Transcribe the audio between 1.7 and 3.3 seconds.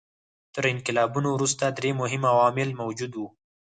درې مهم عوامل موجود وو.